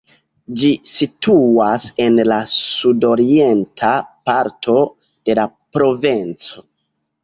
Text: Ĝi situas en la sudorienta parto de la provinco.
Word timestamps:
Ĝi 0.61 0.69
situas 0.91 1.85
en 2.07 2.17
la 2.31 2.39
sudorienta 2.55 3.95
parto 4.33 4.83
de 5.29 5.41
la 5.43 5.51
provinco. 5.77 6.71